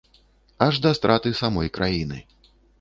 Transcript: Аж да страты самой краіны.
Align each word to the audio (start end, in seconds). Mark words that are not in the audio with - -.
Аж 0.67 0.79
да 0.85 0.95
страты 0.99 1.35
самой 1.43 1.73
краіны. 1.79 2.27